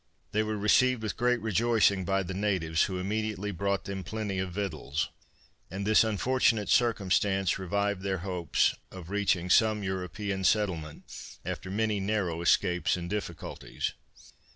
[0.31, 4.51] They were received with great rejoicing by the natives, who immediately brought them plenty of
[4.51, 5.09] victuals.
[5.69, 11.03] And this fortunate circumstance revived their hopes of reaching some European settlement,
[11.45, 13.93] after many narrow escapes and difficulties.